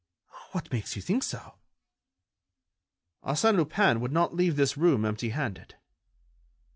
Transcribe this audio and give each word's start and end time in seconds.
"What 0.51 0.71
makes 0.71 0.95
you 0.95 1.01
think 1.03 1.21
so?" 1.21 1.59
"Arsène 3.23 3.57
Lupin 3.57 4.01
would 4.01 4.11
not 4.11 4.33
leave 4.33 4.55
this 4.55 4.75
room 4.75 5.05
empty 5.05 5.29
handed." 5.29 5.75